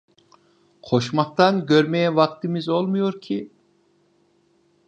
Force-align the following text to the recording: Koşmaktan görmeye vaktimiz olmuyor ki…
Koşmaktan 0.81 1.65
görmeye 1.65 2.15
vaktimiz 2.15 2.69
olmuyor 2.69 3.21
ki… 3.21 3.51